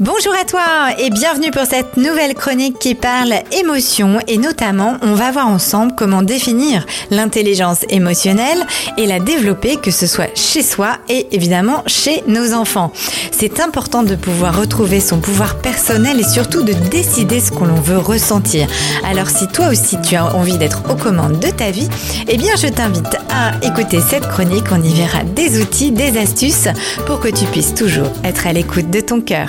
Bonjour 0.00 0.32
à 0.40 0.44
toi 0.44 0.62
et 0.96 1.10
bienvenue 1.10 1.50
pour 1.50 1.64
cette 1.64 1.96
nouvelle 1.96 2.34
chronique 2.34 2.78
qui 2.78 2.94
parle 2.94 3.34
émotion 3.50 4.20
et 4.28 4.38
notamment 4.38 4.96
on 5.02 5.14
va 5.14 5.32
voir 5.32 5.48
ensemble 5.48 5.92
comment 5.96 6.22
définir 6.22 6.86
l'intelligence 7.10 7.84
émotionnelle 7.90 8.64
et 8.96 9.06
la 9.06 9.18
développer 9.18 9.74
que 9.74 9.90
ce 9.90 10.06
soit 10.06 10.30
chez 10.36 10.62
soi 10.62 10.98
et 11.08 11.26
évidemment 11.32 11.82
chez 11.88 12.22
nos 12.28 12.52
enfants. 12.52 12.92
C'est 13.32 13.58
important 13.58 14.04
de 14.04 14.14
pouvoir 14.14 14.56
retrouver 14.56 15.00
son 15.00 15.18
pouvoir 15.18 15.58
personnel 15.58 16.20
et 16.20 16.22
surtout 16.22 16.62
de 16.62 16.74
décider 16.74 17.40
ce 17.40 17.50
que 17.50 17.64
l'on 17.64 17.80
veut 17.80 17.98
ressentir. 17.98 18.68
Alors 19.04 19.28
si 19.28 19.48
toi 19.48 19.66
aussi 19.66 20.00
tu 20.00 20.14
as 20.14 20.32
envie 20.36 20.58
d'être 20.58 20.84
aux 20.88 20.96
commandes 20.96 21.40
de 21.40 21.50
ta 21.50 21.72
vie, 21.72 21.88
eh 22.28 22.36
bien 22.36 22.54
je 22.54 22.68
t'invite 22.68 23.16
à 23.30 23.50
écouter 23.66 23.98
cette 24.00 24.28
chronique, 24.28 24.66
on 24.70 24.80
y 24.80 24.94
verra 24.94 25.24
des 25.24 25.60
outils, 25.60 25.90
des 25.90 26.18
astuces 26.18 26.68
pour 27.04 27.18
que 27.18 27.26
tu 27.26 27.46
puisses 27.46 27.74
toujours 27.74 28.12
être 28.22 28.46
à 28.46 28.52
l'écoute 28.52 28.90
de 28.90 29.00
ton 29.00 29.20
cœur 29.20 29.48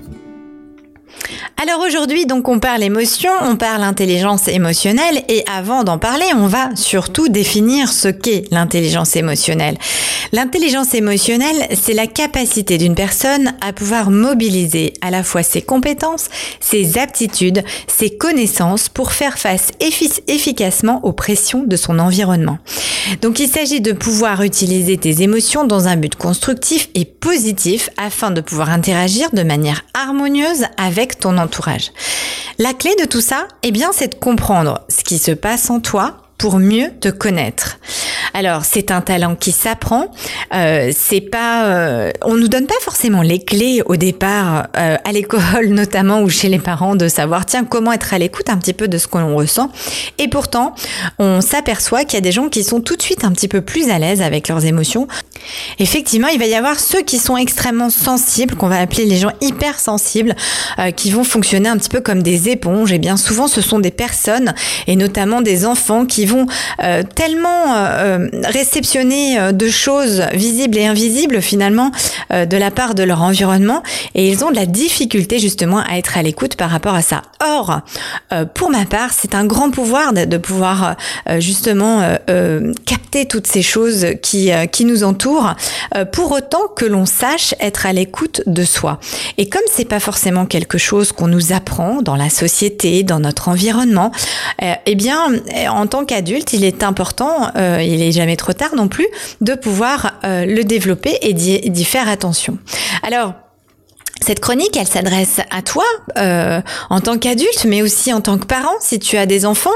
Alors 1.57 1.81
aujourd'hui, 1.81 2.25
donc 2.25 2.47
on 2.47 2.59
parle 2.59 2.81
émotion, 2.81 3.29
on 3.41 3.55
parle 3.55 3.83
intelligence 3.83 4.47
émotionnelle 4.47 5.23
et 5.27 5.43
avant 5.51 5.83
d'en 5.83 5.99
parler, 5.99 6.25
on 6.35 6.47
va 6.47 6.75
surtout 6.75 7.29
définir 7.29 7.91
ce 7.91 8.07
qu'est 8.07 8.45
l'intelligence 8.51 9.15
émotionnelle. 9.15 9.77
L'intelligence 10.31 10.95
émotionnelle, 10.95 11.67
c'est 11.79 11.93
la 11.93 12.07
capacité 12.07 12.77
d'une 12.77 12.95
personne 12.95 13.53
à 13.61 13.73
pouvoir 13.73 14.09
mobiliser 14.09 14.93
à 15.01 15.11
la 15.11 15.23
fois 15.23 15.43
ses 15.43 15.61
compétences, 15.61 16.29
ses 16.59 16.97
aptitudes, 16.97 17.63
ses 17.87 18.09
connaissances 18.09 18.89
pour 18.89 19.11
faire 19.11 19.37
face 19.37 19.69
efficacement 20.27 21.01
aux 21.03 21.13
pressions 21.13 21.63
de 21.63 21.75
son 21.75 21.99
environnement. 21.99 22.57
Donc 23.21 23.39
il 23.39 23.49
s'agit 23.49 23.81
de 23.81 23.91
pouvoir 23.91 24.41
utiliser 24.41 24.97
tes 24.97 25.21
émotions 25.21 25.65
dans 25.65 25.87
un 25.87 25.97
but 25.97 26.15
constructif 26.15 26.89
et 26.95 27.05
positif 27.05 27.89
afin 27.97 28.31
de 28.31 28.41
pouvoir 28.41 28.69
interagir 28.69 29.29
de 29.31 29.43
manière 29.43 29.83
harmonieuse 29.93 30.65
avec 30.77 31.19
ton 31.19 31.37
entourage 31.41 31.91
la 32.61 32.73
clé 32.73 32.91
de 32.99 33.05
tout 33.05 33.21
ça, 33.21 33.47
eh 33.63 33.71
bien, 33.71 33.89
c'est 33.91 34.09
de 34.09 34.15
comprendre 34.15 34.81
ce 34.87 35.03
qui 35.03 35.17
se 35.17 35.31
passe 35.31 35.71
en 35.71 35.79
toi 35.79 36.17
pour 36.37 36.59
mieux 36.59 36.89
te 36.99 37.09
connaître. 37.09 37.79
Alors 38.33 38.65
c'est 38.65 38.91
un 38.91 39.01
talent 39.01 39.35
qui 39.35 39.51
s'apprend. 39.51 40.07
Euh, 40.53 40.91
c'est 40.95 41.21
pas, 41.21 41.65
euh, 41.65 42.11
on 42.23 42.35
nous 42.35 42.47
donne 42.47 42.65
pas 42.65 42.79
forcément 42.81 43.21
les 43.21 43.43
clés 43.43 43.83
au 43.85 43.95
départ 43.95 44.67
euh, 44.77 44.97
à 45.03 45.11
l'école 45.11 45.67
notamment 45.69 46.21
ou 46.21 46.29
chez 46.29 46.49
les 46.49 46.57
parents 46.57 46.95
de 46.95 47.07
savoir 47.07 47.45
tiens 47.45 47.63
comment 47.63 47.91
être 47.91 48.13
à 48.13 48.17
l'écoute 48.17 48.49
un 48.49 48.57
petit 48.57 48.73
peu 48.73 48.87
de 48.87 48.97
ce 48.97 49.07
que 49.07 49.19
l'on 49.19 49.35
ressent. 49.35 49.71
Et 50.17 50.27
pourtant 50.27 50.73
on 51.19 51.41
s'aperçoit 51.41 52.05
qu'il 52.05 52.15
y 52.15 52.17
a 52.17 52.21
des 52.21 52.31
gens 52.31 52.49
qui 52.49 52.63
sont 52.63 52.81
tout 52.81 52.95
de 52.95 53.01
suite 53.03 53.23
un 53.23 53.31
petit 53.31 53.47
peu 53.47 53.61
plus 53.61 53.89
à 53.89 53.99
l'aise 53.99 54.21
avec 54.21 54.47
leurs 54.47 54.65
émotions. 54.65 55.07
Effectivement 55.79 56.27
il 56.27 56.39
va 56.39 56.45
y 56.45 56.55
avoir 56.55 56.79
ceux 56.79 57.01
qui 57.01 57.17
sont 57.17 57.37
extrêmement 57.37 57.89
sensibles 57.89 58.55
qu'on 58.55 58.67
va 58.67 58.79
appeler 58.79 59.05
les 59.05 59.17
gens 59.17 59.31
hypersensibles 59.41 60.35
euh, 60.79 60.91
qui 60.91 61.11
vont 61.11 61.23
fonctionner 61.23 61.69
un 61.69 61.77
petit 61.77 61.89
peu 61.89 62.01
comme 62.01 62.23
des 62.23 62.49
éponges. 62.49 62.91
Et 62.91 62.99
bien 62.99 63.17
souvent 63.17 63.47
ce 63.47 63.61
sont 63.61 63.79
des 63.79 63.91
personnes 63.91 64.53
et 64.87 64.95
notamment 64.95 65.41
des 65.41 65.65
enfants 65.65 66.05
qui 66.05 66.25
vont 66.25 66.45
euh, 66.83 67.03
tellement 67.15 67.75
euh, 67.75 68.27
réceptionner 68.43 69.39
euh, 69.39 69.51
de 69.51 69.67
choses 69.69 70.23
visibles 70.33 70.77
et 70.77 70.85
invisibles 70.85 71.41
finalement 71.41 71.91
de 72.31 72.57
la 72.57 72.71
part 72.71 72.95
de 72.95 73.03
leur 73.03 73.21
environnement 73.21 73.83
et 74.15 74.29
ils 74.29 74.43
ont 74.45 74.51
de 74.51 74.55
la 74.55 74.65
difficulté 74.65 75.39
justement 75.39 75.79
à 75.79 75.97
être 75.97 76.17
à 76.17 76.21
l'écoute 76.21 76.55
par 76.55 76.69
rapport 76.69 76.95
à 76.95 77.01
ça. 77.01 77.23
Or, 77.43 77.81
pour 78.53 78.69
ma 78.69 78.85
part, 78.85 79.11
c'est 79.13 79.35
un 79.35 79.45
grand 79.45 79.69
pouvoir 79.69 80.13
de, 80.13 80.37
pouvoir 80.37 80.95
justement 81.39 82.01
capter 82.85 83.25
toutes 83.25 83.47
ces 83.47 83.61
choses 83.61 84.07
qui, 84.21 84.51
qui 84.71 84.85
nous 84.85 85.03
entourent 85.03 85.30
pour 86.11 86.31
autant 86.31 86.67
que 86.75 86.85
l'on 86.85 87.05
sache 87.05 87.53
être 87.59 87.85
à 87.85 87.93
l'écoute 87.93 88.41
de 88.45 88.63
soi. 88.63 88.99
Et 89.37 89.49
comme 89.49 89.61
c'est 89.71 89.85
pas 89.85 89.99
forcément 89.99 90.45
quelque 90.45 90.77
chose 90.77 91.11
qu'on 91.11 91.27
nous 91.27 91.53
apprend 91.53 92.01
dans 92.01 92.15
la 92.15 92.29
société, 92.29 93.03
dans 93.03 93.19
notre 93.19 93.49
environnement, 93.49 94.11
eh 94.61 94.95
bien, 94.95 95.33
en 95.69 95.87
tant 95.87 96.05
qu'adulte, 96.05 96.53
il 96.53 96.63
est 96.63 96.83
important, 96.83 97.51
euh, 97.55 97.81
il 97.81 98.01
est 98.01 98.11
jamais 98.11 98.35
trop 98.35 98.53
tard 98.53 98.75
non 98.75 98.87
plus, 98.87 99.07
de 99.41 99.53
pouvoir 99.53 100.13
euh, 100.23 100.45
le 100.45 100.63
développer 100.63 101.17
et 101.21 101.33
d'y 101.33 101.85
faire 101.85 102.09
attention. 102.09 102.57
Alors, 103.03 103.33
cette 104.21 104.39
chronique, 104.39 104.77
elle 104.77 104.87
s'adresse 104.87 105.39
à 105.49 105.61
toi 105.61 105.83
euh, 106.17 106.61
en 106.89 107.01
tant 107.01 107.17
qu'adulte, 107.17 107.65
mais 107.65 107.81
aussi 107.81 108.13
en 108.13 108.21
tant 108.21 108.37
que 108.37 108.45
parent, 108.45 108.75
si 108.79 108.99
tu 108.99 109.17
as 109.17 109.25
des 109.25 109.45
enfants, 109.45 109.69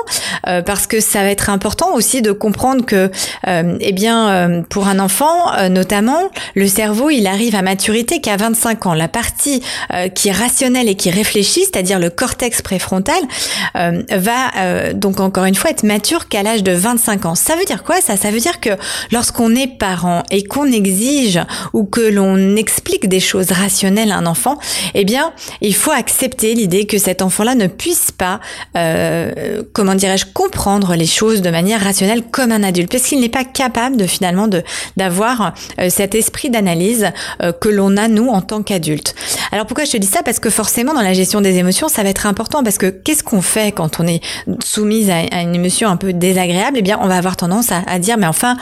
euh, 0.47 0.61
parce 0.61 0.87
que 0.87 0.99
ça 0.99 1.23
va 1.23 1.29
être 1.29 1.49
important 1.49 1.93
aussi 1.93 2.21
de 2.21 2.31
comprendre 2.31 2.85
que, 2.85 3.09
euh, 3.47 3.77
eh 3.79 3.91
bien, 3.91 4.29
euh, 4.29 4.61
pour 4.69 4.87
un 4.87 4.99
enfant, 4.99 5.53
euh, 5.57 5.69
notamment, 5.69 6.29
le 6.55 6.67
cerveau, 6.67 7.09
il 7.09 7.27
arrive 7.27 7.55
à 7.55 7.61
maturité 7.61 8.21
qu'à 8.21 8.37
25 8.37 8.85
ans. 8.85 8.93
La 8.93 9.07
partie 9.07 9.61
qui 10.13 10.29
est 10.29 10.31
rationnelle 10.31 10.89
et 10.89 10.95
qui 10.95 11.09
réfléchit, 11.09 11.61
c'est-à-dire 11.61 11.99
le 11.99 12.09
cortex 12.09 12.61
préfrontal, 12.61 13.21
va 13.73 14.93
donc 14.93 15.19
encore 15.19 15.45
une 15.45 15.55
fois 15.55 15.71
être 15.71 15.83
mature 15.83 16.27
qu'à 16.27 16.43
l'âge 16.43 16.63
de 16.63 16.71
25 16.71 17.25
ans. 17.25 17.35
Ça 17.35 17.55
veut 17.55 17.65
dire 17.65 17.83
quoi 17.83 18.01
ça? 18.01 18.17
Ça 18.17 18.31
veut 18.31 18.39
dire 18.39 18.59
que 18.59 18.71
lorsqu'on 19.11 19.55
est 19.55 19.67
parent 19.67 20.23
et 20.31 20.43
qu'on 20.43 20.71
exige 20.71 21.39
ou 21.73 21.85
que 21.85 22.01
l'on 22.01 22.55
explique 22.55 23.07
des 23.07 23.19
choses 23.19 23.51
rationnelles 23.51 24.11
à 24.11 24.17
un 24.17 24.25
enfant, 24.25 24.34
eh 24.93 25.05
bien, 25.05 25.33
il 25.61 25.75
faut 25.75 25.91
accepter 25.91 26.53
l'idée 26.53 26.85
que 26.85 26.97
cet 26.97 27.21
enfant-là 27.21 27.55
ne 27.55 27.67
puisse 27.67 28.11
pas, 28.11 28.39
euh, 28.77 29.63
comment 29.73 29.95
dirais-je, 29.95 30.25
comprendre 30.33 30.95
les 30.95 31.05
choses 31.05 31.41
de 31.41 31.49
manière 31.49 31.81
rationnelle 31.81 32.23
comme 32.23 32.51
un 32.51 32.63
adulte, 32.63 32.91
parce 32.91 33.03
qu'il 33.03 33.19
n'est 33.19 33.29
pas 33.29 33.43
capable 33.43 33.97
de 33.97 34.05
finalement 34.05 34.47
d'avoir 34.97 35.53
euh, 35.79 35.89
cet 35.89 36.15
esprit 36.15 36.49
d'analyse 36.49 37.11
euh, 37.41 37.51
que 37.51 37.69
l'on 37.69 37.97
a 37.97 38.07
nous 38.07 38.27
en 38.27 38.41
tant 38.41 38.63
qu'adulte. 38.63 39.15
Alors 39.51 39.65
pourquoi 39.65 39.85
je 39.85 39.91
te 39.91 39.97
dis 39.97 40.07
ça? 40.07 40.23
Parce 40.23 40.39
que 40.39 40.49
forcément 40.49 40.93
dans 40.93 41.01
la 41.01 41.13
gestion 41.13 41.41
des 41.41 41.57
émotions, 41.57 41.87
ça 41.87 42.03
va 42.03 42.09
être 42.09 42.25
important 42.25 42.63
parce 42.63 42.77
que 42.77 42.87
qu'est-ce 42.87 43.23
qu'on 43.23 43.41
fait 43.41 43.71
quand 43.71 43.99
on 43.99 44.07
est 44.07 44.21
soumise 44.63 45.09
à, 45.09 45.41
une 45.41 45.55
émotion 45.55 45.89
un 45.89 45.97
peu 45.97 46.13
désagréable? 46.13 46.77
Eh 46.79 46.81
bien, 46.81 46.99
on 47.01 47.07
va 47.07 47.17
avoir 47.17 47.37
tendance 47.37 47.69
à, 47.71 47.99
dire 47.99 48.17
mais 48.17 48.27
enfin, 48.27 48.57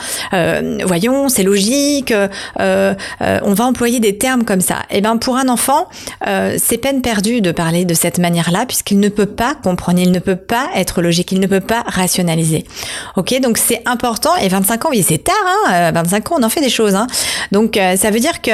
voyons, 0.84 1.28
c'est 1.28 1.42
logique, 1.42 2.12
on 2.58 3.54
va 3.54 3.64
employer 3.64 4.00
des 4.00 4.16
termes 4.18 4.44
comme 4.44 4.60
ça. 4.60 4.82
Eh 4.90 5.00
bien, 5.00 5.16
pour 5.16 5.36
un 5.36 5.48
enfant 5.48 5.63
euh, 6.26 6.56
c'est 6.62 6.78
peine 6.78 7.02
perdue 7.02 7.40
de 7.40 7.52
parler 7.52 7.84
de 7.84 7.94
cette 7.94 8.18
manière-là 8.18 8.66
puisqu'il 8.66 9.00
ne 9.00 9.08
peut 9.08 9.26
pas 9.26 9.54
comprendre, 9.54 9.98
il 10.00 10.12
ne 10.12 10.18
peut 10.18 10.36
pas 10.36 10.68
être 10.74 11.02
logique, 11.02 11.32
il 11.32 11.40
ne 11.40 11.46
peut 11.46 11.60
pas 11.60 11.82
rationaliser. 11.86 12.64
Ok, 13.16 13.38
donc 13.40 13.58
c'est 13.58 13.82
important. 13.86 14.34
Et 14.36 14.48
25 14.48 14.86
ans, 14.86 14.88
oui, 14.90 15.04
c'est 15.06 15.24
tard. 15.24 15.34
Hein 15.68 15.92
25 15.92 16.16
euh, 16.30 16.34
ans, 16.34 16.38
on 16.40 16.42
en 16.42 16.48
fait 16.48 16.60
des 16.60 16.70
choses. 16.70 16.94
Hein 16.94 17.06
donc 17.52 17.76
euh, 17.76 17.96
ça 17.96 18.10
veut 18.10 18.20
dire 18.20 18.40
que 18.42 18.50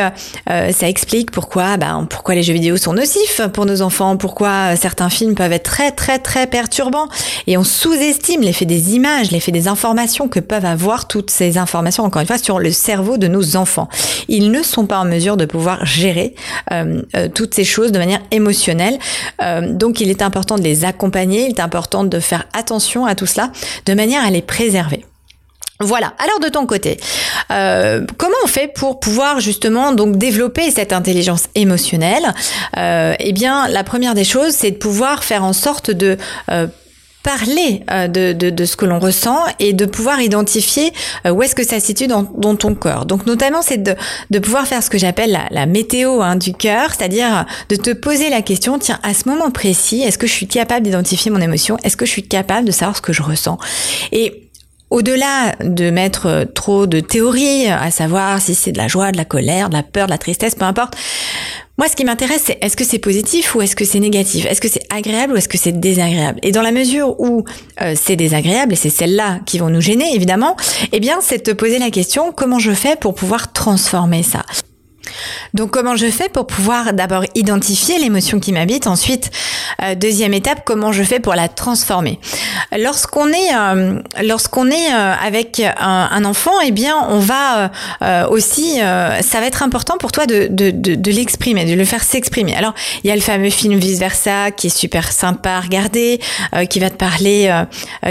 ça 0.46 0.88
explique 0.88 1.30
pourquoi, 1.30 1.76
ben, 1.76 2.06
pourquoi 2.08 2.34
les 2.34 2.42
jeux 2.42 2.52
vidéo 2.52 2.76
sont 2.76 2.92
nocifs 2.92 3.40
pour 3.52 3.66
nos 3.66 3.82
enfants, 3.82 4.16
pourquoi 4.16 4.76
certains 4.76 5.10
films 5.10 5.34
peuvent 5.34 5.52
être 5.52 5.64
très 5.70 5.92
très 5.92 6.18
très 6.18 6.46
perturbants. 6.46 7.08
Et 7.46 7.56
on 7.56 7.64
sous-estime 7.64 8.42
l'effet 8.42 8.66
des 8.66 8.94
images, 8.94 9.30
l'effet 9.30 9.52
des 9.52 9.68
informations 9.68 10.28
que 10.28 10.40
peuvent 10.40 10.64
avoir 10.64 11.06
toutes 11.06 11.30
ces 11.30 11.58
informations, 11.58 12.04
encore 12.04 12.20
une 12.20 12.26
fois, 12.28 12.38
sur 12.38 12.58
le 12.58 12.70
cerveau 12.70 13.16
de 13.16 13.28
nos 13.28 13.56
enfants. 13.56 13.88
Ils 14.28 14.50
ne 14.50 14.62
sont 14.62 14.86
pas 14.86 14.98
en 14.98 15.04
mesure 15.04 15.36
de 15.36 15.44
pouvoir 15.44 15.84
gérer 15.84 16.34
euh, 16.72 16.99
toutes 17.34 17.54
ces 17.54 17.64
choses 17.64 17.92
de 17.92 17.98
manière 17.98 18.20
émotionnelle. 18.30 18.98
Euh, 19.42 19.72
donc 19.72 20.00
il 20.00 20.10
est 20.10 20.22
important 20.22 20.56
de 20.56 20.62
les 20.62 20.84
accompagner, 20.84 21.44
il 21.44 21.50
est 21.50 21.60
important 21.60 22.04
de 22.04 22.20
faire 22.20 22.44
attention 22.52 23.06
à 23.06 23.14
tout 23.14 23.26
cela 23.26 23.50
de 23.86 23.94
manière 23.94 24.24
à 24.24 24.30
les 24.30 24.42
préserver. 24.42 25.04
Voilà. 25.82 26.12
Alors 26.18 26.40
de 26.40 26.48
ton 26.48 26.66
côté, 26.66 27.00
euh, 27.50 28.04
comment 28.18 28.36
on 28.44 28.46
fait 28.46 28.68
pour 28.68 29.00
pouvoir 29.00 29.40
justement 29.40 29.92
donc 29.92 30.18
développer 30.18 30.70
cette 30.70 30.92
intelligence 30.92 31.44
émotionnelle? 31.54 32.34
Eh 32.76 33.32
bien, 33.32 33.66
la 33.66 33.82
première 33.82 34.14
des 34.14 34.24
choses, 34.24 34.52
c'est 34.52 34.72
de 34.72 34.76
pouvoir 34.76 35.24
faire 35.24 35.42
en 35.42 35.54
sorte 35.54 35.90
de 35.90 36.18
parler 37.22 37.82
euh, 37.90 38.08
de, 38.08 38.32
de, 38.32 38.50
de, 38.50 38.64
ce 38.64 38.76
que 38.76 38.86
l'on 38.86 38.98
ressent 38.98 39.38
et 39.58 39.72
de 39.72 39.84
pouvoir 39.84 40.20
identifier 40.20 40.92
euh, 41.26 41.30
où 41.30 41.42
est-ce 41.42 41.54
que 41.54 41.64
ça 41.64 41.78
se 41.80 41.86
situe 41.86 42.06
dans, 42.06 42.22
dans, 42.22 42.56
ton 42.56 42.74
corps. 42.74 43.04
Donc 43.04 43.26
notamment 43.26 43.62
c'est 43.62 43.82
de, 43.82 43.94
de 44.30 44.38
pouvoir 44.38 44.66
faire 44.66 44.82
ce 44.82 44.90
que 44.90 44.98
j'appelle 44.98 45.30
la, 45.30 45.46
la, 45.50 45.66
météo 45.66 46.22
hein, 46.22 46.36
du 46.36 46.52
cœur, 46.54 46.94
c'est-à-dire 46.96 47.46
de 47.68 47.76
te 47.76 47.90
poser 47.90 48.30
la 48.30 48.42
question, 48.42 48.78
tiens, 48.78 48.98
à 49.02 49.14
ce 49.14 49.28
moment 49.28 49.50
précis, 49.50 50.00
est-ce 50.00 50.18
que 50.18 50.26
je 50.26 50.32
suis 50.32 50.46
capable 50.46 50.84
d'identifier 50.84 51.30
mon 51.30 51.40
émotion? 51.40 51.76
Est-ce 51.84 51.96
que 51.96 52.06
je 52.06 52.10
suis 52.10 52.26
capable 52.26 52.66
de 52.66 52.72
savoir 52.72 52.96
ce 52.96 53.02
que 53.02 53.12
je 53.12 53.22
ressens? 53.22 53.58
Et 54.12 54.50
au-delà 54.90 55.54
de 55.60 55.90
mettre 55.90 56.26
euh, 56.26 56.44
trop 56.44 56.86
de 56.86 57.00
théories, 57.00 57.68
à 57.68 57.90
savoir 57.90 58.40
si 58.40 58.54
c'est 58.54 58.72
de 58.72 58.78
la 58.78 58.88
joie, 58.88 59.12
de 59.12 59.16
la 59.16 59.24
colère, 59.24 59.68
de 59.68 59.74
la 59.74 59.82
peur, 59.82 60.06
de 60.06 60.10
la 60.10 60.18
tristesse, 60.18 60.54
peu 60.54 60.64
importe, 60.64 60.96
moi, 61.80 61.88
ce 61.88 61.96
qui 61.96 62.04
m'intéresse, 62.04 62.42
c'est 62.44 62.58
est-ce 62.60 62.76
que 62.76 62.84
c'est 62.84 62.98
positif 62.98 63.54
ou 63.54 63.62
est-ce 63.62 63.74
que 63.74 63.86
c'est 63.86 64.00
négatif? 64.00 64.44
Est-ce 64.44 64.60
que 64.60 64.68
c'est 64.68 64.84
agréable 64.92 65.32
ou 65.32 65.36
est-ce 65.36 65.48
que 65.48 65.56
c'est 65.56 65.72
désagréable? 65.72 66.38
Et 66.42 66.52
dans 66.52 66.60
la 66.60 66.72
mesure 66.72 67.18
où 67.18 67.46
euh, 67.80 67.94
c'est 67.96 68.16
désagréable, 68.16 68.74
et 68.74 68.76
c'est 68.76 68.90
celles-là 68.90 69.40
qui 69.46 69.58
vont 69.58 69.70
nous 69.70 69.80
gêner, 69.80 70.14
évidemment, 70.14 70.56
eh 70.92 71.00
bien, 71.00 71.20
c'est 71.22 71.38
de 71.38 71.42
te 71.42 71.56
poser 71.56 71.78
la 71.78 71.90
question, 71.90 72.32
comment 72.32 72.58
je 72.58 72.72
fais 72.72 72.96
pour 72.96 73.14
pouvoir 73.14 73.54
transformer 73.54 74.22
ça? 74.22 74.44
Donc 75.54 75.70
comment 75.70 75.96
je 75.96 76.06
fais 76.06 76.28
pour 76.28 76.46
pouvoir 76.46 76.92
d'abord 76.92 77.24
identifier 77.34 77.98
l'émotion 77.98 78.40
qui 78.40 78.52
m'habite, 78.52 78.86
ensuite 78.86 79.30
euh, 79.82 79.94
deuxième 79.94 80.34
étape 80.34 80.62
comment 80.64 80.92
je 80.92 81.02
fais 81.02 81.20
pour 81.20 81.34
la 81.34 81.48
transformer? 81.48 82.18
Lorsqu'on 82.78 83.28
est 83.28 83.54
euh, 83.54 84.00
est 84.18 84.94
euh, 84.94 85.14
avec 85.24 85.62
un, 85.78 86.24
enfant, 86.24 86.52
eh 86.64 86.70
bien 86.70 86.96
on 87.08 87.18
va 87.18 87.70
aussi 88.30 88.78
ça 88.78 89.40
va 89.40 89.46
être 89.46 89.62
important 89.62 89.96
pour 89.98 90.12
toi 90.12 90.26
de, 90.26 91.10
l'exprimer, 91.10 91.64
de 91.64 91.74
le 91.74 91.84
faire 91.84 92.02
s'exprimer. 92.02 92.54
Alors 92.54 92.74
il 93.04 93.08
y 93.08 93.10
a 93.10 93.16
le 93.16 93.20
fameux 93.20 93.50
film 93.50 93.78
Vice 93.78 93.98
versa 93.98 94.50
qui 94.50 94.68
est 94.68 94.76
super 94.76 95.12
sympa 95.12 95.50
à 95.50 95.60
regarder, 95.60 96.20
qui 96.68 96.78
va 96.78 96.90
te 96.90 96.96
parler, 96.96 97.64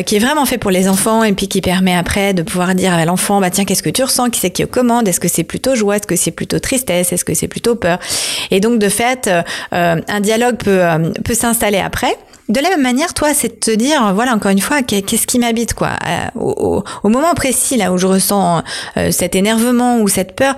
qui 0.06 0.16
est 0.16 0.20
vraiment 0.20 0.46
fait 0.46 0.58
pour 0.58 0.72
les 0.72 0.88
enfants 0.88 1.24
et 1.24 1.34
puis 1.34 1.48
qui 1.48 1.62
permet 1.62 1.96
après 1.96 2.34
de 2.34 2.42
pouvoir 2.42 2.76
dire 2.76 2.94
à 2.94 3.06
l'enfant 3.06 3.40
bah 3.40 3.50
tiens 3.50 3.66
qu'est-ce 3.66 3.84
que 3.84 3.90
tu 3.90 4.04
ressens, 4.04 4.30
qui 4.30 4.40
c'est 4.40 4.52
qui 4.52 4.64
commande, 4.68 5.08
est-ce 5.08 5.20
que 5.20 5.28
c'est 5.28 5.44
plutôt 5.44 5.76
joie, 5.76 5.98
est-ce 5.98 6.08
que 6.08 6.16
c'est 6.16 6.32
plutôt 6.32 6.60
est-ce 6.94 7.26
que 7.26 7.34
c'est 7.34 7.48
plutôt 7.48 7.76
peur? 7.76 8.00
Et 8.52 8.60
donc 8.60 8.80
de 8.80 8.90
fait, 8.90 9.28
euh, 9.28 9.42
euh, 9.74 10.02
un 10.08 10.20
dialogue 10.20 10.58
peut, 10.58 10.84
euh, 10.84 11.12
peut 11.24 11.34
s'installer 11.34 11.80
après. 11.80 12.18
De 12.50 12.60
la 12.60 12.70
même 12.70 12.82
manière, 12.82 13.14
toi, 13.14 13.36
c'est 13.36 13.48
de 13.48 13.60
te 13.60 13.72
dire, 13.72 14.12
voilà, 14.16 14.34
encore 14.34 14.50
une 14.50 14.60
fois, 14.60 14.82
qu'est-ce 14.82 15.28
qui 15.28 15.38
m'habite, 15.38 15.76
quoi. 15.76 15.92
au, 16.36 16.84
moment 17.04 17.36
précis, 17.36 17.78
là 17.78 17.94
où 17.94 18.00
je 18.00 18.08
ressens 18.08 18.64
cet 19.12 19.36
énervement 19.36 20.00
ou 20.00 20.08
cette 20.08 20.36
peur, 20.36 20.56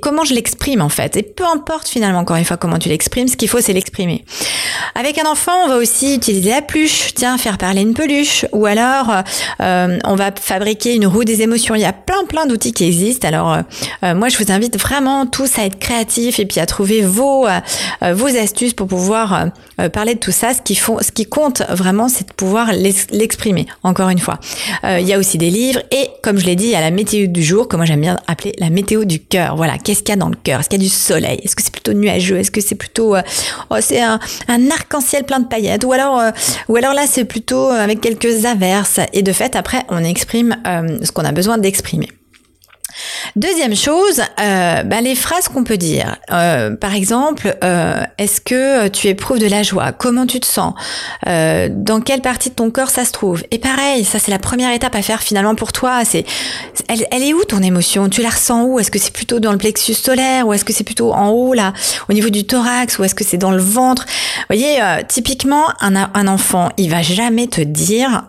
comment 0.00 0.24
je 0.24 0.32
l'exprime, 0.32 0.80
en 0.80 0.88
fait? 0.88 1.14
Et 1.18 1.22
peu 1.22 1.44
importe, 1.44 1.88
finalement, 1.88 2.20
encore 2.20 2.36
une 2.36 2.46
fois, 2.46 2.56
comment 2.56 2.78
tu 2.78 2.88
l'exprimes, 2.88 3.28
ce 3.28 3.36
qu'il 3.36 3.48
faut, 3.48 3.60
c'est 3.60 3.74
l'exprimer. 3.74 4.24
Avec 4.94 5.18
un 5.18 5.26
enfant, 5.26 5.52
on 5.66 5.68
va 5.68 5.76
aussi 5.76 6.14
utiliser 6.14 6.50
la 6.50 6.62
pluche, 6.62 7.12
tiens, 7.14 7.36
faire 7.36 7.58
parler 7.58 7.82
une 7.82 7.92
peluche, 7.92 8.46
ou 8.52 8.64
alors, 8.64 9.12
on 9.60 10.14
va 10.14 10.30
fabriquer 10.40 10.94
une 10.94 11.06
roue 11.06 11.24
des 11.24 11.42
émotions. 11.42 11.74
Il 11.74 11.82
y 11.82 11.84
a 11.84 11.92
plein, 11.92 12.24
plein 12.26 12.46
d'outils 12.46 12.72
qui 12.72 12.84
existent. 12.84 13.28
Alors, 13.28 13.58
moi, 14.02 14.30
je 14.30 14.38
vous 14.42 14.50
invite 14.50 14.80
vraiment 14.80 15.26
tous 15.26 15.58
à 15.58 15.66
être 15.66 15.78
créatifs 15.78 16.38
et 16.38 16.46
puis 16.46 16.60
à 16.60 16.66
trouver 16.66 17.02
vos, 17.02 17.46
vos 18.00 18.36
astuces 18.38 18.72
pour 18.72 18.86
pouvoir 18.86 19.48
parler 19.92 20.14
de 20.14 20.20
tout 20.20 20.32
ça. 20.32 20.54
Ce 20.54 20.62
qui 20.62 20.74
font, 20.74 20.98
ce 21.02 21.12
qui 21.12 21.25
compte 21.28 21.62
vraiment, 21.68 22.08
c'est 22.08 22.28
de 22.28 22.32
pouvoir 22.32 22.72
l'exprimer. 22.72 23.66
Encore 23.82 24.08
une 24.08 24.18
fois, 24.18 24.38
euh, 24.84 24.98
il 25.00 25.06
y 25.06 25.12
a 25.12 25.18
aussi 25.18 25.38
des 25.38 25.50
livres 25.50 25.80
et, 25.90 26.08
comme 26.22 26.38
je 26.38 26.46
l'ai 26.46 26.56
dit, 26.56 26.64
il 26.64 26.70
y 26.70 26.76
a 26.76 26.80
la 26.80 26.90
météo 26.90 27.26
du 27.26 27.42
jour 27.42 27.68
que 27.68 27.76
moi 27.76 27.84
j'aime 27.84 28.00
bien 28.00 28.18
appeler 28.26 28.52
la 28.58 28.70
météo 28.70 29.04
du 29.04 29.20
cœur. 29.20 29.56
Voilà, 29.56 29.78
qu'est-ce 29.78 30.00
qu'il 30.00 30.10
y 30.10 30.12
a 30.12 30.16
dans 30.16 30.28
le 30.28 30.36
cœur? 30.36 30.60
Est-ce 30.60 30.68
qu'il 30.68 30.80
y 30.80 30.84
a 30.84 30.88
du 30.88 30.94
soleil? 30.94 31.40
Est-ce 31.42 31.56
que 31.56 31.62
c'est 31.62 31.72
plutôt 31.72 31.92
nuageux? 31.92 32.38
Est-ce 32.38 32.50
que 32.50 32.60
c'est 32.60 32.74
plutôt, 32.74 33.14
euh, 33.14 33.22
oh, 33.70 33.76
c'est 33.80 34.00
un, 34.00 34.18
arc-en-ciel 34.70 35.24
plein 35.24 35.40
de 35.40 35.46
paillettes? 35.46 35.84
Ou 35.84 35.92
alors, 35.92 36.18
euh, 36.18 36.30
ou 36.68 36.76
alors 36.76 36.94
là, 36.94 37.04
c'est 37.08 37.24
plutôt 37.24 37.68
avec 37.68 38.00
quelques 38.00 38.44
averses. 38.44 39.00
Et 39.12 39.22
de 39.22 39.32
fait, 39.32 39.56
après, 39.56 39.84
on 39.88 40.02
exprime 40.02 40.56
ce 41.02 41.10
qu'on 41.12 41.24
a 41.24 41.32
besoin 41.32 41.58
d'exprimer. 41.58 42.08
Deuxième 43.36 43.76
chose, 43.76 44.22
euh, 44.40 44.82
bah, 44.82 45.00
les 45.00 45.14
phrases 45.14 45.48
qu'on 45.48 45.64
peut 45.64 45.76
dire. 45.76 46.16
Euh, 46.32 46.74
par 46.74 46.94
exemple, 46.94 47.56
euh, 47.62 48.02
est-ce 48.18 48.40
que 48.40 48.88
tu 48.88 49.08
éprouves 49.08 49.38
de 49.38 49.46
la 49.46 49.62
joie? 49.62 49.92
Comment 49.92 50.26
tu 50.26 50.40
te 50.40 50.46
sens? 50.46 50.74
Dans 51.24 52.00
quelle 52.00 52.22
partie 52.22 52.50
de 52.50 52.54
ton 52.54 52.70
corps 52.70 52.90
ça 52.90 53.04
se 53.04 53.12
trouve? 53.12 53.42
Et 53.50 53.58
pareil, 53.58 54.04
ça 54.04 54.18
c'est 54.18 54.30
la 54.30 54.38
première 54.38 54.72
étape 54.72 54.94
à 54.94 55.02
faire 55.02 55.22
finalement 55.22 55.54
pour 55.54 55.72
toi. 55.72 56.04
C'est, 56.04 56.24
elle, 56.88 57.22
est 57.22 57.34
où 57.34 57.44
ton 57.44 57.62
émotion? 57.62 58.08
Tu 58.08 58.22
la 58.22 58.30
ressens 58.30 58.64
où? 58.64 58.78
Est-ce 58.78 58.90
que 58.90 58.98
c'est 58.98 59.12
plutôt 59.12 59.40
dans 59.40 59.52
le 59.52 59.58
plexus 59.58 59.94
solaire 59.94 60.46
ou 60.46 60.52
est-ce 60.52 60.64
que 60.64 60.72
c'est 60.72 60.84
plutôt 60.84 61.12
en 61.12 61.28
haut 61.28 61.54
là, 61.54 61.72
au 62.08 62.12
niveau 62.12 62.30
du 62.30 62.46
thorax 62.46 62.98
ou 62.98 63.04
est-ce 63.04 63.14
que 63.14 63.24
c'est 63.24 63.38
dans 63.38 63.50
le 63.50 63.62
ventre? 63.62 64.06
Vous 64.06 64.56
voyez, 64.56 64.80
typiquement 65.08 65.64
un, 65.80 65.96
un 65.96 66.28
enfant, 66.28 66.70
il 66.76 66.90
va 66.90 67.02
jamais 67.02 67.46
te 67.46 67.60
dire, 67.60 68.24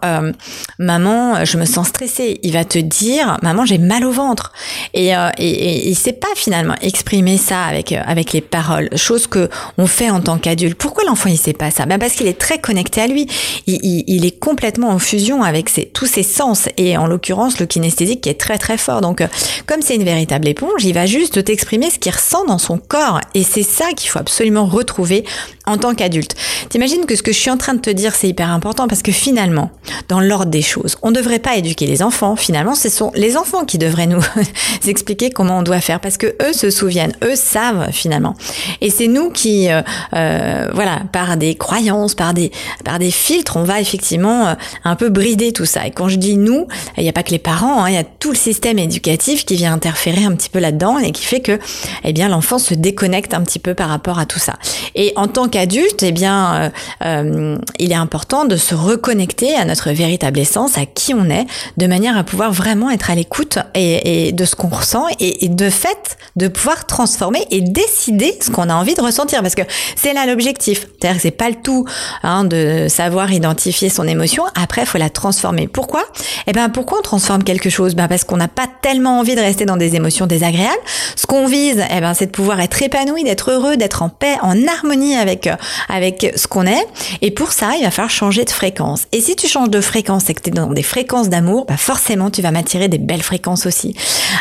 maman, 0.80 1.46
je 1.46 1.58
me 1.58 1.66
sens 1.66 1.88
stressé. 1.88 2.40
Il 2.44 2.54
va 2.54 2.66
te 2.66 2.80
dire, 2.80 3.38
maman, 3.42 3.66
j'ai 3.66 3.78
mal 3.78 4.06
au 4.06 4.12
ventre. 4.12 4.52
Et, 4.94 5.16
euh, 5.16 5.30
et, 5.38 5.50
et 5.50 5.88
il 5.90 5.96
sait 5.96 6.14
pas 6.14 6.28
finalement 6.36 6.76
exprimer 6.82 7.38
ça 7.38 7.64
avec 7.64 7.92
euh, 7.92 8.02
avec 8.06 8.34
les 8.34 8.42
paroles, 8.42 8.90
chose 8.96 9.28
que 9.28 9.50
on 9.78 9.88
fait 9.88 10.10
en 10.10 10.22
tant 10.22 10.38
qu'adulte. 10.38 10.78
Pourquoi 10.78 11.04
l'enfant 11.06 11.30
il 11.30 11.38
sait 11.38 11.54
pas 11.54 11.72
ça? 11.72 11.86
Ben 11.86 12.00
parce 12.00 12.14
qu'il 12.14 12.28
est 12.28 12.40
très 12.40 12.60
connecté 12.60 13.02
à 13.02 13.08
lui. 13.08 13.28
Il, 13.68 13.80
il, 13.84 14.04
il 14.08 14.26
est 14.26 14.40
complètement 14.40 14.90
en 14.90 15.00
fusion 15.00 15.44
avec 15.44 15.70
ses, 15.70 15.86
tous 15.86 16.06
ses 16.06 16.24
sens 16.24 16.70
et 16.78 16.98
en 16.98 17.08
l'occurrence 17.08 17.60
le 17.60 17.66
kinesthésique 17.66 18.22
qui 18.22 18.30
est 18.30 18.40
très 18.40 18.58
très 18.58 18.78
fort. 18.78 19.02
Donc 19.02 19.22
euh, 19.22 19.28
comme 19.66 19.82
c'est 19.82 19.96
une 19.96 20.04
véritable 20.04 20.48
éponge, 20.48 20.84
il 20.84 20.94
va 20.94 21.06
juste 21.06 21.44
t'exprimer 21.44 21.90
ce 21.90 22.00
qu'il 22.00 22.12
ressent 22.12 22.46
dans 22.46 22.58
son 22.58 22.78
corps 22.78 23.20
et 23.34 23.44
c'est 23.44 23.64
ça 23.64 23.86
qu'il 23.96 24.10
faut 24.10 24.20
absolument 24.20 24.66
retrouver 24.66 25.24
en 25.68 25.78
tant 25.78 25.94
qu'adulte. 25.94 26.36
T'imagines 26.70 27.06
que 27.06 27.16
ce 27.16 27.22
que 27.22 27.32
je 27.32 27.38
suis 27.38 27.52
en 27.52 27.58
train 27.58 27.74
de 27.74 27.80
te 27.80 27.90
dire 27.90 28.16
c'est 28.16 28.28
hyper 28.28 28.50
important 28.50 28.88
parce 28.88 29.04
que 29.04 29.12
finalement, 29.12 29.70
dans 30.08 30.20
l'ordre 30.20 30.52
des 30.52 30.62
choses, 30.62 30.98
on 31.04 31.12
ne 31.12 31.16
devrait 31.16 31.40
pas 31.40 31.58
éduquer 31.58 31.86
les 31.86 32.02
enfants. 32.02 32.36
Finalement, 32.36 32.74
ce 32.74 32.90
sont 32.90 33.12
les 33.16 33.38
enfants 33.38 33.66
qui 33.66 33.78
devraient 33.78 34.08
nous 34.08 34.22
expliquer 34.88 35.30
comment 35.30 35.60
on 35.60 35.64
doit 35.64 35.82
faire 35.82 36.00
parce 36.00 36.18
que 36.18 36.28
eux 36.42 36.54
se 36.54 36.70
souviennent, 36.70 37.14
eux 37.24 37.36
savent 37.36 37.92
finalement. 37.92 38.36
Et 38.82 38.90
c'est 38.90 39.08
nous 39.08 39.30
qui, 39.30 39.70
euh, 39.70 39.82
euh, 40.14 40.70
voilà, 40.74 41.02
par 41.12 41.38
des 41.38 41.56
croyances, 41.56 42.16
par 42.16 42.34
des, 42.34 42.52
par 42.84 43.00
des 43.00 43.12
filtres, 43.12 43.58
on 43.58 43.64
va 43.64 43.82
effectivement 43.82 44.48
euh, 44.48 44.54
un 44.84 44.96
peu 44.96 45.10
brider 45.10 45.52
tout 45.52 45.66
ça. 45.66 45.86
Et 45.86 45.92
quand 45.92 46.08
je 46.08 46.18
dis 46.18 46.38
nous, 46.38 46.68
il 46.98 47.04
n'y 47.04 47.10
a 47.10 47.14
pas 47.14 47.24
que 47.24 47.32
les 47.32 47.40
parents, 47.40 47.84
hein, 47.84 47.90
il 47.90 47.96
y 47.96 48.00
a 48.00 48.04
tout 48.04 48.32
le 48.32 48.38
système 48.38 48.80
éducatif 48.80 49.46
qui 49.46 49.56
vient 49.56 49.74
interférer 49.74 50.24
un 50.24 50.34
petit 50.34 50.50
peu 50.50 50.60
là-dedans 50.60 50.98
et 51.00 51.12
qui 51.12 51.26
fait 51.26 51.42
que, 51.42 51.60
eh 52.04 52.14
bien, 52.14 52.30
l'enfant 52.30 52.60
se 52.60 52.74
déconnecte 52.74 53.34
un 53.34 53.42
petit 53.42 53.60
peu 53.60 53.74
par 53.74 53.90
rapport 53.90 54.20
à 54.20 54.26
tout 54.26 54.40
ça. 54.40 54.54
Et 54.96 55.14
en 55.16 55.28
tant 55.28 55.48
qu'adulte, 55.58 56.04
eh 56.04 56.12
bien, 56.12 56.72
il 57.02 57.92
est 57.92 57.96
important 57.96 58.46
de 58.46 58.56
se 58.58 58.76
reconnecter 58.76 59.56
à 59.56 59.66
notre 59.66 59.92
véritable 59.92 60.40
essence, 60.40 60.78
à 60.78 60.86
qui 60.86 61.14
on 61.14 61.30
est, 61.30 61.46
de 61.78 61.88
manière 61.88 62.18
à 62.18 62.24
pouvoir 62.24 62.52
vraiment 62.52 62.92
être 62.92 63.10
à 63.10 63.16
l'écoute 63.16 63.58
et, 63.74 64.32
de 64.32 64.46
ce 64.46 64.56
qu'on 64.56 64.68
ressent 64.68 65.06
et, 65.20 65.50
de 65.50 65.70
fait 65.70 66.18
de 66.36 66.48
pouvoir 66.48 66.86
transformer 66.86 67.46
et 67.50 67.62
décider 67.62 68.38
ce 68.40 68.52
qu'on 68.52 68.70
a 68.70 68.76
envie 68.76 68.94
de 68.94 69.02
ressentir 69.02 69.42
parce 69.42 69.56
que 69.56 69.64
c'est 69.96 70.14
là 70.14 70.28
l'objectif. 70.28 70.88
C'est-à-dire 71.00 71.18
que 71.18 71.22
c'est 71.24 71.32
pas 71.32 71.50
le 71.50 71.56
tout 71.56 71.86
hein, 72.22 72.44
de 72.44 72.88
savoir 72.90 73.32
identifier 73.32 73.90
son 73.90 74.08
émotion. 74.08 74.44
Après, 74.56 74.86
faut 74.86 75.00
la 75.00 75.10
transformer. 75.10 75.68
Pourquoi? 75.68 76.04
Eh 76.46 76.52
ben, 76.52 76.70
pourquoi 76.70 77.00
on 77.00 77.02
transforme 77.02 77.44
quelque 77.44 77.70
chose? 77.70 77.96
Ben 77.96 78.08
parce 78.08 78.24
qu'on 78.24 78.38
n'a 78.38 78.48
pas 78.48 78.68
tellement 78.82 79.20
envie 79.20 79.36
de 79.36 79.42
rester 79.42 79.66
dans 79.66 79.78
des 79.78 79.96
émotions 79.96 80.28
désagréables. 80.28 80.76
Ce 81.16 81.26
qu'on 81.26 81.48
vise, 81.48 81.84
eh 81.96 82.02
ben, 82.02 82.14
c'est 82.14 82.28
de 82.28 82.32
pouvoir 82.32 82.60
être 82.60 82.82
épanoui, 82.82 83.24
d'être 83.24 83.52
heureux, 83.52 83.78
d'être 83.78 84.04
en 84.04 84.10
paix, 84.10 84.36
en 84.42 84.68
harmonie 84.68 85.16
avec 85.16 85.47
avec 85.90 86.34
ce 86.36 86.48
qu'on 86.48 86.66
est. 86.66 86.88
Et 87.22 87.32
pour 87.32 87.52
ça, 87.52 87.72
il 87.78 87.84
va 87.84 87.92
falloir 87.92 88.12
changer 88.12 88.46
de 88.46 88.50
fréquence. 88.50 89.06
Et 89.12 89.22
si 89.22 89.36
tu 89.36 89.48
changes 89.48 89.70
de 89.70 89.82
fréquence 89.82 90.30
et 90.30 90.34
que 90.34 90.42
tu 90.42 90.50
es 90.50 90.54
dans 90.54 90.68
des 90.68 90.84
fréquences 90.84 91.30
d'amour, 91.30 91.66
bah 91.68 91.78
forcément, 91.78 92.30
tu 92.30 92.42
vas 92.42 92.52
m'attirer 92.52 92.88
des 92.88 92.98
belles 92.98 93.24
fréquences 93.24 93.66
aussi. 93.66 93.96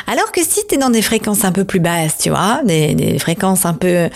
Alors 0.06 0.32
que 0.32 0.42
si 0.42 0.66
tu 0.68 0.76
es 0.76 0.78
dans 0.78 0.90
des 0.90 1.02
fréquences 1.02 1.44
un 1.44 1.52
peu 1.52 1.64
plus 1.64 1.80
basses, 1.80 2.18
tu 2.18 2.30
vois, 2.30 2.60
des, 2.64 3.18
fréquences 3.18 3.64
un 3.64 3.74
peu 3.74 4.08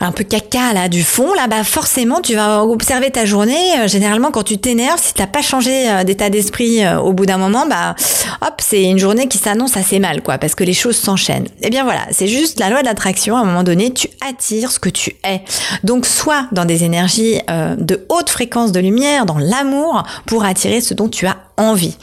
un 0.00 0.12
peu 0.12 0.24
caca 0.24 0.72
là 0.72 0.88
du 0.88 1.04
fond 1.04 1.32
là 1.34 1.46
bah 1.46 1.62
forcément 1.62 2.20
tu 2.20 2.34
vas 2.34 2.64
observer 2.64 3.10
ta 3.10 3.24
journée 3.24 3.78
euh, 3.78 3.86
généralement 3.86 4.32
quand 4.32 4.42
tu 4.42 4.58
t'énerves 4.58 5.00
si 5.00 5.14
t'as 5.14 5.28
pas 5.28 5.42
changé 5.42 5.88
euh, 5.88 6.02
d'état 6.02 6.28
d'esprit 6.28 6.84
euh, 6.84 6.98
au 6.98 7.12
bout 7.12 7.24
d'un 7.24 7.38
moment 7.38 7.66
bah 7.66 7.94
hop 8.40 8.54
c'est 8.58 8.82
une 8.82 8.98
journée 8.98 9.28
qui 9.28 9.38
s'annonce 9.38 9.76
assez 9.76 10.00
mal 10.00 10.22
quoi 10.22 10.38
parce 10.38 10.56
que 10.56 10.64
les 10.64 10.72
choses 10.72 10.96
s'enchaînent 10.96 11.46
et 11.60 11.68
eh 11.68 11.70
bien 11.70 11.84
voilà 11.84 12.02
c'est 12.10 12.26
juste 12.26 12.58
la 12.58 12.68
loi 12.68 12.80
de 12.80 12.86
l'attraction 12.86 13.36
à 13.36 13.40
un 13.40 13.44
moment 13.44 13.62
donné 13.62 13.92
tu 13.92 14.08
attires 14.28 14.72
ce 14.72 14.80
que 14.80 14.88
tu 14.88 15.14
es 15.24 15.42
donc 15.84 15.91
soit 16.02 16.46
dans 16.52 16.64
des 16.64 16.84
énergies 16.84 17.40
de 17.48 18.06
haute 18.08 18.30
fréquence 18.30 18.72
de 18.72 18.80
lumière 18.80 19.26
dans 19.26 19.38
l'amour 19.38 20.02
pour 20.26 20.44
attirer 20.44 20.80
ce 20.80 20.94
dont 20.94 21.08
tu 21.08 21.26
as 21.26 21.36
envie 21.56 21.96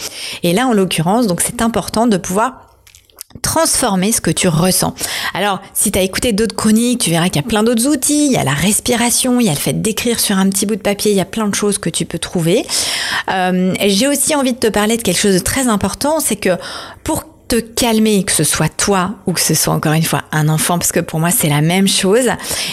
et 0.43 0.53
là 0.53 0.67
en 0.67 0.73
l'occurrence 0.73 1.27
donc 1.27 1.41
c'est 1.41 1.61
important 1.61 2.07
de 2.07 2.17
pouvoir 2.17 2.69
transformer 3.41 4.11
ce 4.11 4.21
que 4.21 4.31
tu 4.31 4.47
ressens. 4.47 4.93
Alors, 5.33 5.61
si 5.73 5.91
tu 5.91 5.99
as 5.99 6.01
écouté 6.01 6.33
d'autres 6.33 6.55
chroniques, 6.55 7.01
tu 7.01 7.11
verras 7.11 7.29
qu'il 7.29 7.41
y 7.41 7.45
a 7.45 7.47
plein 7.47 7.63
d'autres 7.63 7.87
outils, 7.87 8.25
il 8.25 8.31
y 8.31 8.37
a 8.37 8.43
la 8.43 8.53
respiration, 8.53 9.39
il 9.39 9.45
y 9.45 9.49
a 9.49 9.53
le 9.53 9.59
fait 9.59 9.81
d'écrire 9.81 10.19
sur 10.19 10.37
un 10.37 10.49
petit 10.49 10.65
bout 10.65 10.75
de 10.75 10.81
papier, 10.81 11.11
il 11.11 11.17
y 11.17 11.21
a 11.21 11.25
plein 11.25 11.47
de 11.47 11.53
choses 11.53 11.77
que 11.77 11.89
tu 11.89 12.05
peux 12.05 12.17
trouver. 12.17 12.65
Euh, 13.31 13.73
J'ai 13.85 14.07
aussi 14.07 14.35
envie 14.35 14.53
de 14.53 14.57
te 14.57 14.67
parler 14.67 14.97
de 14.97 15.03
quelque 15.03 15.19
chose 15.19 15.35
de 15.35 15.39
très 15.39 15.67
important, 15.67 16.19
c'est 16.19 16.37
que 16.37 16.57
pour 17.03 17.25
te 17.49 17.55
calmer, 17.55 18.23
que 18.23 18.31
ce 18.31 18.43
soit 18.43 18.69
toi 18.69 19.15
ou 19.25 19.33
que 19.33 19.41
ce 19.41 19.55
soit 19.55 19.73
encore 19.73 19.93
une 19.93 20.03
fois 20.03 20.21
un 20.31 20.47
enfant, 20.49 20.77
parce 20.77 20.91
que 20.91 20.99
pour 20.99 21.19
moi 21.19 21.31
c'est 21.31 21.49
la 21.49 21.61
même 21.61 21.87
chose, 21.87 22.29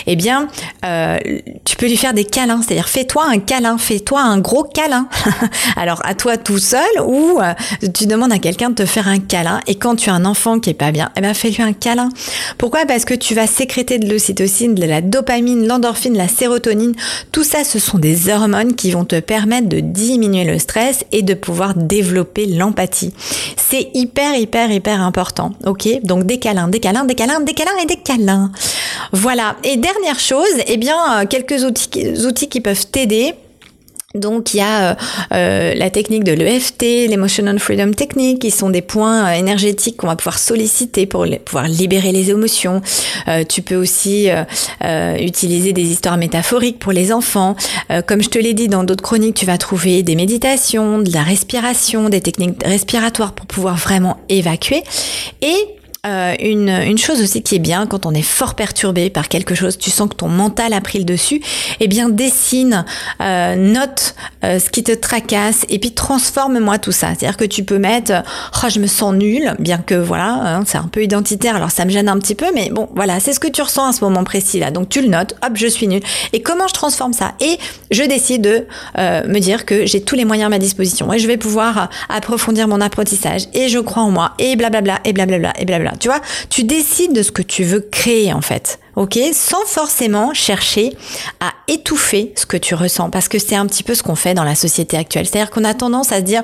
eh 0.07 0.17
bien, 0.17 0.49
euh, 0.85 1.19
tu 1.65 1.77
peux 1.77 1.87
lui 1.87 1.97
faire 1.97 2.13
des 2.13 2.27
câlins, 2.27 2.61
c'est-à-dire 2.63 2.89
fais-toi 2.89 3.25
un 3.27 3.39
câlin, 3.39 3.79
fais-toi 3.79 4.21
un 4.21 4.39
gros 4.39 4.65
câlin. 4.65 5.09
Alors 5.77 6.03
à 6.05 6.15
toi 6.15 6.37
tout 6.37 6.59
seul 6.59 6.83
ou 7.07 7.41
euh, 7.41 7.55
tu 7.95 8.07
demandes 8.07 8.33
à 8.33 8.39
quelqu'un 8.39 8.69
de 8.69 8.75
te 8.75 8.85
faire 8.85 9.09
un 9.09 9.19
câlin 9.19 9.61
et 9.67 9.77
quand 9.77 9.97
tu 9.97 10.11
as 10.11 10.15
un 10.15 10.27
enfant 10.27 10.61
qui 10.61 10.71
est 10.71 10.75
pas 10.75 10.93
bien, 10.93 11.11
eh 11.17 11.23
bien 11.23 11.33
fais-lui 11.33 11.63
un 11.63 11.73
câlin. 11.73 12.11
Pourquoi? 12.59 12.85
Parce 12.85 13.07
que 13.07 13.15
tu 13.15 13.35
vas 13.35 13.47
sécréter 13.47 13.99
de 13.99 14.09
l'ocytocine, 14.11 14.75
de 14.75 14.85
la 14.85 15.01
dopamine, 15.01 15.67
l'endorphine, 15.67 16.19
la 16.19 16.29
sérotonine. 16.29 16.95
Tout 17.33 17.45
ça, 17.45 17.65
ce 17.65 17.79
sont 17.79 17.99
des 17.99 18.29
hormones 18.29 18.75
qui 18.75 18.91
vont 18.91 19.07
te 19.07 19.21
permettre 19.21 19.71
de 19.71 19.81
diminuer 19.81 20.45
le 20.45 20.59
stress 20.59 21.05
et 21.13 21.23
de 21.23 21.33
pouvoir 21.33 21.75
développer 21.75 22.45
l'empathie. 22.45 23.15
C'est 23.57 23.89
hyper, 23.95 24.37
hyper, 24.37 24.66
hyper 24.71 25.01
important. 25.01 25.53
Ok? 25.65 25.89
Donc 26.03 26.25
des 26.25 26.39
câlins, 26.39 26.69
des 26.69 26.81
câlins, 26.81 27.05
et 27.05 27.87
des. 27.87 27.97
Voilà. 29.13 29.57
Et 29.65 29.77
dernière 29.77 30.19
chose, 30.19 30.45
eh 30.67 30.77
bien, 30.77 30.97
euh, 31.23 31.27
quelques 31.27 31.65
outils, 31.65 32.27
outils 32.27 32.49
qui 32.49 32.61
peuvent 32.61 32.87
t'aider 32.87 33.35
donc 34.17 34.55
il 34.55 34.59
y 34.59 34.61
a 34.61 34.91
euh, 34.91 34.95
euh, 35.33 35.75
la 35.75 35.91
technique 35.91 36.25
de 36.25 36.33
l'EFT, 36.33 37.09
l'Emotional 37.09 37.59
Freedom 37.59 37.93
Technique, 37.93 38.41
qui 38.41 38.51
sont 38.51 38.71
des 38.71 38.83
points 38.83 39.27
euh, 39.27 39.39
énergétiques 39.39 39.97
qu'on 39.97 40.07
va 40.07 40.17
pouvoir 40.17 40.39
solliciter 40.39 41.07
pour 41.07 41.27
pouvoir 41.45 41.69
libérer 41.69 42.13
les 42.13 42.31
émotions. 42.31 42.81
tu 43.49 43.63
peux 43.63 43.77
aussi 43.77 44.29
utiliser 45.19 45.73
des 45.73 45.83
histoires 45.83 46.17
métaphoriques 46.17 46.79
pour 46.79 46.93
les 46.93 47.13
enfants. 47.13 47.57
comme 48.07 48.23
je 48.23 48.29
te 48.29 48.39
l'ai 48.39 48.55
dit 48.55 48.69
dans 48.69 48.85
d'autres 48.85 49.03
chroniques, 49.03 49.35
tu 49.35 49.47
vas 49.47 49.59
trouver 49.59 50.03
des 50.03 50.15
méditations, 50.15 50.99
de 50.99 51.13
la 51.13 51.23
respiration, 51.23 52.09
des 52.09 52.21
techniques 52.21 52.63
respiratoires 52.65 53.33
pour 53.33 53.47
pouvoir 53.47 53.77
vraiment 53.77 54.19
évacuer. 54.29 54.83
Et 55.43 55.57
euh, 56.07 56.35
une, 56.41 56.99
chose 56.99 57.21
aussi 57.21 57.43
qui 57.43 57.57
est 57.57 57.61
bien 57.61 57.87
quand 57.87 58.07
on 58.07 58.13
est 58.13 58.23
fort 58.23 58.55
perturbé 58.55 59.11
par 59.11 59.29
quelque 59.29 59.55
chose, 59.55 59.77
tu 59.77 59.91
sens 59.91 60.09
que 60.09 60.15
ton 60.15 60.29
mental 60.29 60.73
a 60.73 60.81
pris 60.81 60.99
le 60.99 61.05
dessus, 61.05 61.41
eh 61.81 61.89
bien 61.89 62.09
dessine, 62.09 62.85
euh, 63.21 63.55
note 63.57 64.15
euh, 64.45 64.59
ce 64.59 64.71
qui 64.71 64.83
te 64.83 64.93
tracasse 64.93 65.67
et 65.69 65.79
puis 65.79 65.93
transforme-moi 65.93 66.79
tout 66.79 66.93
ça. 66.93 67.09
C'est-à-dire 67.09 67.37
que 67.37 67.45
tu 67.45 67.65
peux 67.65 67.79
mettre, 67.79 68.13
oh 68.63 68.69
je 68.69 68.81
me 68.81 68.87
sens 68.87 69.15
nul, 69.15 69.55
bien 69.59 69.79
que 69.79 69.95
voilà, 69.95 70.57
hein, 70.57 70.63
c'est 70.67 70.79
un 70.79 70.89
peu 70.89 71.03
identitaire, 71.03 71.57
alors 71.57 71.71
ça 71.71 71.85
me 71.85 71.91
gêne 71.91 72.09
un 72.09 72.19
petit 72.19 72.35
peu, 72.35 72.47
mais 72.55 72.71
bon 72.71 72.89
voilà, 72.95 73.21
c'est 73.21 73.33
ce 73.33 73.41
que 73.41 73.49
tu 73.49 73.63
ressens 73.63 73.89
à 73.89 73.93
ce 73.93 74.03
moment 74.03 74.25
précis 74.25 74.59
là. 74.59 74.71
Donc 74.71 74.89
tu 74.89 75.03
le 75.03 75.09
notes, 75.09 75.35
hop, 75.45 75.53
je 75.55 75.67
suis 75.67 75.89
nul. 75.89 76.01
Et 76.33 76.41
comment 76.41 76.69
je 76.69 76.75
transforme 76.75 77.13
ça? 77.13 77.33
Et 77.41 77.59
je 77.91 78.05
décide 78.05 78.43
de 78.43 78.67
me 78.97 79.39
dire 79.39 79.65
que 79.65 79.87
j'ai 79.87 80.01
tous 80.01 80.15
les 80.15 80.25
moyens 80.25 80.47
à 80.47 80.51
ma 80.51 80.59
disposition 80.59 81.13
et 81.13 81.19
je 81.19 81.27
vais 81.27 81.37
pouvoir 81.37 81.91
approfondir 82.09 82.69
mon 82.69 82.81
apprentissage 82.81 83.43
et 83.55 83.69
je 83.69 83.79
crois 83.79 84.03
en 84.03 84.11
moi 84.11 84.33
et 84.39 84.57
blablabla 84.57 85.01
et 85.05 85.13
blablabla 85.13 85.53
et 85.59 85.65
blablabla. 85.65 85.96
Tu 85.99 86.09
vois, 86.09 86.21
tu 86.51 86.65
décides 86.65 87.13
de 87.13 87.23
ce 87.23 87.33
que 87.33 87.43
tu 87.43 87.65
veux 87.65 87.81
créer 87.81 88.33
en 88.33 88.41
fait. 88.41 88.79
Ok, 88.97 89.19
sans 89.35 89.65
forcément 89.67 90.33
chercher 90.33 90.97
à 91.41 91.53
étouffer 91.69 92.33
ce 92.35 92.47
que 92.47 92.57
tu 92.57 92.75
ressens, 92.75 93.11
parce 93.11 93.29
que 93.29 93.39
c'est 93.39 93.55
un 93.55 93.67
petit 93.67 93.83
peu 93.83 93.95
ce 93.95 94.03
qu'on 94.03 94.15
fait 94.15 94.33
dans 94.33 94.45
la 94.45 94.55
société 94.55 94.97
actuelle. 94.97 95.27
C'est-à-dire 95.27 95.51
qu'on 95.51 95.65
a 95.65 95.75
tendance 95.75 96.13
à 96.13 96.17
se 96.17 96.23
dire 96.23 96.43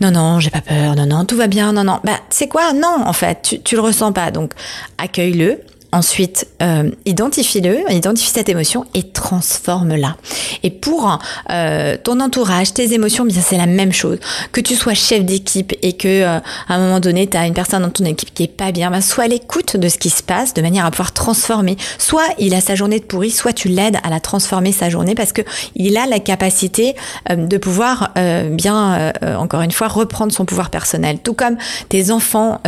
non 0.00 0.10
non, 0.10 0.38
j'ai 0.38 0.50
pas 0.50 0.60
peur, 0.60 0.94
non 0.96 1.06
non, 1.06 1.24
tout 1.24 1.36
va 1.36 1.46
bien, 1.46 1.72
non 1.72 1.84
non. 1.84 2.00
Bah 2.04 2.18
c'est 2.28 2.48
quoi? 2.48 2.72
Non, 2.74 2.98
en 3.06 3.12
fait, 3.14 3.40
tu, 3.42 3.62
tu 3.62 3.74
le 3.74 3.80
ressens 3.80 4.12
pas. 4.12 4.30
Donc 4.30 4.52
accueille-le, 4.98 5.60
Ensuite, 5.90 6.46
euh, 6.60 6.90
identifie-le, 7.06 7.90
identifie 7.90 8.28
cette 8.28 8.50
émotion 8.50 8.84
et 8.92 9.04
transforme-la. 9.04 10.16
Et 10.62 10.68
pour 10.68 11.18
euh, 11.50 11.96
ton 12.04 12.20
entourage, 12.20 12.74
tes 12.74 12.92
émotions, 12.92 13.24
bien 13.24 13.40
c'est 13.40 13.56
la 13.56 13.64
même 13.64 13.92
chose. 13.92 14.18
Que 14.52 14.60
tu 14.60 14.74
sois 14.74 14.92
chef 14.92 15.24
d'équipe 15.24 15.74
et 15.80 15.94
que 15.94 16.08
euh, 16.08 16.40
à 16.68 16.74
un 16.74 16.78
moment 16.78 17.00
donné, 17.00 17.26
tu 17.26 17.38
as 17.38 17.46
une 17.46 17.54
personne 17.54 17.80
dans 17.80 17.88
ton 17.88 18.04
équipe 18.04 18.34
qui 18.34 18.42
est 18.42 18.54
pas 18.54 18.70
bien, 18.70 18.90
ben, 18.90 19.00
soit 19.00 19.24
à 19.24 19.28
l'écoute 19.28 19.78
de 19.78 19.88
ce 19.88 19.96
qui 19.96 20.10
se 20.10 20.22
passe 20.22 20.52
de 20.52 20.60
manière 20.60 20.84
à 20.84 20.90
pouvoir 20.90 21.12
transformer. 21.12 21.78
Soit 21.96 22.26
il 22.38 22.52
a 22.52 22.60
sa 22.60 22.74
journée 22.74 23.00
de 23.00 23.04
pourri, 23.04 23.30
soit 23.30 23.54
tu 23.54 23.68
l'aides 23.68 23.96
à 24.02 24.10
la 24.10 24.20
transformer 24.20 24.72
sa 24.72 24.90
journée 24.90 25.14
parce 25.14 25.32
que 25.32 25.42
il 25.74 25.96
a 25.96 26.04
la 26.04 26.18
capacité 26.18 26.96
de 27.30 27.56
pouvoir 27.56 28.12
bien, 28.50 29.12
encore 29.38 29.62
une 29.62 29.70
fois, 29.70 29.88
reprendre 29.88 30.32
son 30.32 30.44
pouvoir 30.44 30.68
personnel. 30.68 31.18
Tout 31.22 31.34
comme 31.34 31.56
tes 31.88 32.10
enfants, 32.10 32.60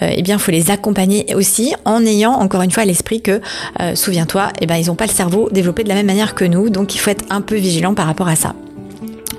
eh 0.00 0.22
bien, 0.22 0.38
faut 0.38 0.50
les 0.52 0.70
accompagner 0.70 1.34
aussi 1.34 1.74
en 1.84 2.04
ayant 2.04 2.38
encore 2.52 2.62
une 2.62 2.70
fois 2.70 2.82
à 2.82 2.86
l'esprit 2.86 3.22
que, 3.22 3.40
euh, 3.80 3.94
souviens-toi, 3.94 4.48
eh 4.60 4.66
ben, 4.66 4.76
ils 4.76 4.88
n'ont 4.88 4.94
pas 4.94 5.06
le 5.06 5.10
cerveau 5.10 5.48
développé 5.50 5.84
de 5.84 5.88
la 5.88 5.94
même 5.94 6.04
manière 6.04 6.34
que 6.34 6.44
nous, 6.44 6.68
donc 6.68 6.94
il 6.94 6.98
faut 6.98 7.08
être 7.08 7.24
un 7.30 7.40
peu 7.40 7.54
vigilant 7.54 7.94
par 7.94 8.04
rapport 8.04 8.28
à 8.28 8.36
ça. 8.36 8.54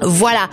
Voilà. 0.05 0.49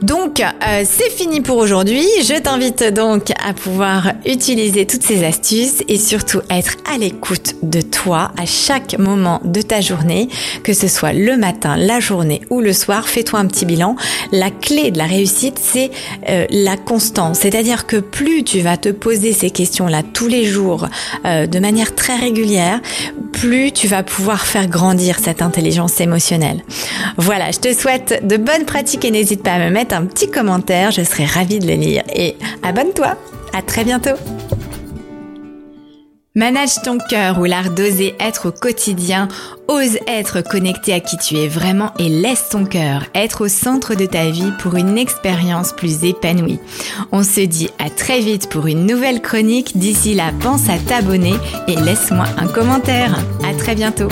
Donc, 0.00 0.40
euh, 0.40 0.84
c'est 0.84 1.10
fini 1.10 1.40
pour 1.40 1.58
aujourd'hui. 1.58 2.06
Je 2.22 2.38
t'invite 2.40 2.82
donc 2.84 3.30
à 3.44 3.52
pouvoir 3.52 4.12
utiliser 4.26 4.86
toutes 4.86 5.02
ces 5.02 5.24
astuces 5.24 5.82
et 5.88 5.98
surtout 5.98 6.40
être 6.50 6.76
à 6.92 6.98
l'écoute 6.98 7.54
de 7.62 7.80
toi 7.80 8.32
à 8.38 8.46
chaque 8.46 8.98
moment 8.98 9.40
de 9.44 9.62
ta 9.62 9.80
journée, 9.80 10.28
que 10.64 10.72
ce 10.72 10.88
soit 10.88 11.12
le 11.12 11.36
matin, 11.36 11.76
la 11.76 12.00
journée 12.00 12.42
ou 12.50 12.60
le 12.60 12.72
soir. 12.72 13.08
Fais-toi 13.08 13.38
un 13.38 13.46
petit 13.46 13.64
bilan. 13.64 13.96
La 14.32 14.50
clé 14.50 14.90
de 14.90 14.98
la 14.98 15.06
réussite, 15.06 15.58
c'est 15.62 15.90
euh, 16.28 16.46
la 16.50 16.76
constance. 16.76 17.40
C'est-à-dire 17.40 17.86
que 17.86 17.96
plus 17.96 18.44
tu 18.44 18.60
vas 18.60 18.76
te 18.76 18.88
poser 18.88 19.32
ces 19.32 19.50
questions-là 19.50 20.02
tous 20.02 20.28
les 20.28 20.44
jours 20.44 20.88
euh, 21.24 21.46
de 21.46 21.58
manière 21.58 21.94
très 21.94 22.16
régulière, 22.16 22.80
plus 23.32 23.72
tu 23.72 23.88
vas 23.88 24.02
pouvoir 24.02 24.46
faire 24.46 24.66
grandir 24.68 25.18
cette 25.22 25.42
intelligence 25.42 26.00
émotionnelle. 26.00 26.62
Voilà, 27.16 27.50
je 27.50 27.58
te 27.58 27.72
souhaite 27.74 28.26
de 28.26 28.36
bonnes 28.36 28.64
pratique 28.72 29.04
et 29.04 29.10
n'hésite 29.10 29.42
pas 29.42 29.52
à 29.52 29.58
me 29.58 29.68
mettre 29.68 29.94
un 29.94 30.06
petit 30.06 30.30
commentaire, 30.30 30.92
je 30.92 31.02
serai 31.02 31.26
ravie 31.26 31.58
de 31.58 31.66
le 31.66 31.74
lire. 31.74 32.04
Et 32.16 32.36
abonne-toi, 32.62 33.18
à 33.52 33.60
très 33.60 33.84
bientôt 33.84 34.16
Manage 36.34 36.80
ton 36.82 36.96
cœur 36.96 37.38
ou 37.38 37.44
l'art 37.44 37.68
d'oser 37.68 38.14
être 38.18 38.48
au 38.48 38.50
quotidien, 38.50 39.28
ose 39.68 39.98
être 40.08 40.40
connecté 40.40 40.94
à 40.94 41.00
qui 41.00 41.18
tu 41.18 41.36
es 41.36 41.48
vraiment 41.48 41.92
et 41.98 42.08
laisse 42.08 42.48
ton 42.48 42.64
cœur 42.64 43.04
être 43.14 43.44
au 43.44 43.48
centre 43.48 43.94
de 43.94 44.06
ta 44.06 44.30
vie 44.30 44.52
pour 44.58 44.76
une 44.76 44.96
expérience 44.96 45.74
plus 45.74 46.02
épanouie. 46.04 46.58
On 47.12 47.22
se 47.22 47.42
dit 47.42 47.68
à 47.78 47.90
très 47.90 48.20
vite 48.20 48.48
pour 48.48 48.68
une 48.68 48.86
nouvelle 48.86 49.20
chronique. 49.20 49.76
D'ici 49.76 50.14
là, 50.14 50.32
pense 50.40 50.70
à 50.70 50.78
t'abonner 50.78 51.34
et 51.68 51.76
laisse-moi 51.76 52.24
un 52.38 52.46
commentaire. 52.46 53.18
À 53.44 53.52
très 53.52 53.74
bientôt. 53.74 54.08